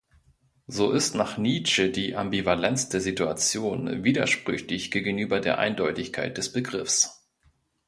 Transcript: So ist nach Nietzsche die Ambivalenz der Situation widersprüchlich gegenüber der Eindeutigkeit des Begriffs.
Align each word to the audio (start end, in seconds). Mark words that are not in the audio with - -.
So 0.65 0.93
ist 0.93 1.13
nach 1.13 1.37
Nietzsche 1.37 1.91
die 1.91 2.15
Ambivalenz 2.15 2.89
der 2.89 3.01
Situation 3.01 4.03
widersprüchlich 4.03 4.89
gegenüber 4.89 5.39
der 5.39 5.59
Eindeutigkeit 5.59 6.39
des 6.39 6.51
Begriffs. 6.51 7.23